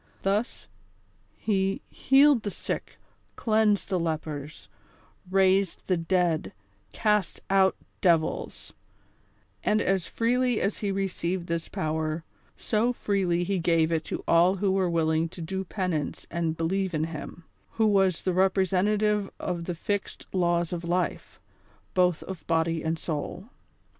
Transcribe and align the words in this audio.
Thus, 0.23 0.67
he 1.37 1.79
healed 1.91 2.41
the 2.41 2.49
sick, 2.49 2.97
cleansed 3.35 3.89
the 3.89 3.99
lepers, 3.99 4.67
raised 5.29 5.85
the 5.85 5.95
dead, 5.95 6.53
cast 6.91 7.39
out 7.51 7.75
devils; 8.01 8.73
and 9.63 9.79
as 9.79 10.07
freely 10.07 10.59
as 10.59 10.79
he 10.79 10.89
received 10.91 11.45
this 11.45 11.69
power, 11.69 12.23
so 12.57 12.91
freely 12.91 13.43
he 13.43 13.59
gave 13.59 13.91
it 13.91 14.03
to 14.05 14.23
all 14.27 14.55
who 14.55 14.71
were 14.71 14.89
willing 14.89 15.29
to 15.29 15.39
do 15.39 15.63
penance 15.63 16.25
and 16.31 16.57
believe 16.57 16.95
in 16.95 17.03
him, 17.03 17.43
who 17.73 17.85
was 17.85 18.23
the 18.23 18.33
representative 18.33 19.29
of 19.39 19.65
the 19.65 19.75
fixed 19.75 20.25
Laws 20.33 20.73
of 20.73 20.83
Life, 20.83 21.39
both 21.93 22.23
of 22.23 22.47
body 22.47 22.81
and 22.83 22.97
soul. 22.97 23.49